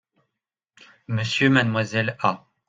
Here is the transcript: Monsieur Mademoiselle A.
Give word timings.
Monsieur 1.05 1.51
Mademoiselle 1.51 2.17
A. 2.23 2.47